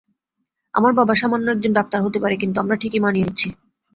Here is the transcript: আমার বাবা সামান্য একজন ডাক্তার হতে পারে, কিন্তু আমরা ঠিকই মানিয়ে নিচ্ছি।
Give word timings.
আমার 0.73 0.93
বাবা 0.93 1.13
সামান্য 1.15 1.47
একজন 1.51 1.71
ডাক্তার 1.73 1.99
হতে 2.03 2.19
পারে, 2.19 2.35
কিন্তু 2.37 2.57
আমরা 2.59 2.75
ঠিকই 2.75 2.99
মানিয়ে 2.99 3.25
নিচ্ছি। 3.25 3.47